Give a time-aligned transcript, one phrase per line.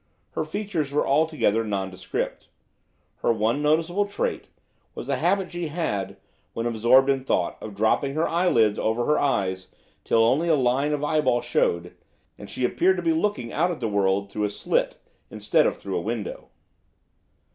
[0.31, 2.47] Her features were altogether nondescript;
[3.17, 4.47] her one noticeable trait
[4.95, 6.17] was a habit she had,
[6.53, 9.67] when absorbed in thought, of dropping her eyelids over her eyes
[10.03, 11.95] till only a line of eyeball showed,
[12.35, 14.97] and she appeared to be looking out at the world through a slit,
[15.29, 16.49] instead of through a window.